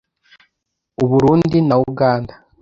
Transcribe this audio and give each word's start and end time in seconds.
U 1.03 1.05
Burundi 1.09 1.57
na 1.67 1.75
Uganda 1.89 2.33